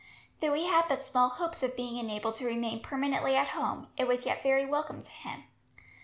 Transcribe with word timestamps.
Though 0.39 0.53
he 0.53 0.65
had 0.65 0.85
but 0.89 1.03
small 1.05 1.29
hopes 1.29 1.61
of 1.61 1.75
being 1.75 1.97
enabled 1.97 2.35
to 2.37 2.47
remain 2.47 2.81
permanently 2.81 3.35
at 3.35 3.49
home, 3.49 3.87
it 3.97 4.07
was 4.07 4.25
yet 4.25 4.41
very 4.41 4.65
welcome 4.65 5.03
to 5.03 5.11
him. 5.11 5.43